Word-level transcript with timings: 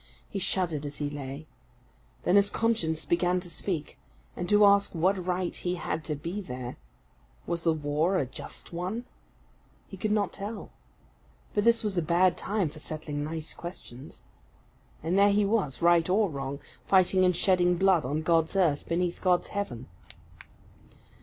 He 0.27 0.39
shuddered 0.39 0.83
as 0.83 0.97
he 0.97 1.11
lay. 1.11 1.45
Then 2.23 2.35
his 2.35 2.49
conscience 2.49 3.05
began 3.05 3.39
to 3.39 3.47
speak, 3.51 3.99
and 4.35 4.49
to 4.49 4.65
ask 4.65 4.95
what 4.95 5.27
right 5.27 5.53
he 5.55 5.75
had 5.75 6.03
to 6.05 6.15
be 6.15 6.41
there. 6.41 6.77
Was 7.45 7.61
the 7.63 7.71
war 7.73 8.17
a 8.17 8.25
just 8.25 8.73
one? 8.73 9.05
He 9.87 9.97
could 9.97 10.11
not 10.11 10.33
tell; 10.33 10.71
for 11.53 11.61
this 11.61 11.83
was 11.83 11.99
a 11.99 12.01
bad 12.01 12.35
time 12.35 12.67
for 12.69 12.79
settling 12.79 13.23
nice 13.23 13.53
questions. 13.53 14.23
But 15.03 15.13
there 15.13 15.29
he 15.31 15.45
was, 15.45 15.83
right 15.83 16.09
or 16.09 16.31
wrong, 16.31 16.59
fighting 16.83 17.23
and 17.23 17.35
shedding 17.35 17.77
blood 17.77 18.03
on 18.03 18.23
God's 18.23 18.55
earth, 18.55 18.87
beneath 18.87 19.21
God's 19.21 19.49
heaven. 19.49 19.87